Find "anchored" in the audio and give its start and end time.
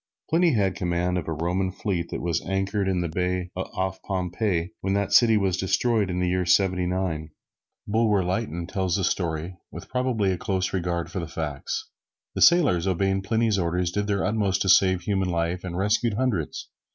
2.47-2.87